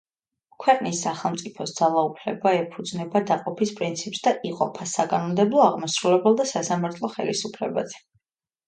ქვეყნის 0.63 1.01
სახელმწიფოს 1.07 1.73
ძალაუფლება 1.79 2.55
ეფუძნება 2.61 3.23
დაყოფის 3.33 3.75
პრინციპს 3.83 4.25
და 4.31 4.35
იყოფა: 4.53 4.91
საკანონმდებლო, 4.97 5.65
აღმასრულებელ 5.69 6.43
და 6.43 6.53
სასამართლო 6.57 7.17
ხელისუფლებაზე. 7.19 8.05